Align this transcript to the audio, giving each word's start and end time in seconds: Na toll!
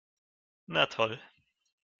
Na 0.73 0.83
toll! 0.93 1.15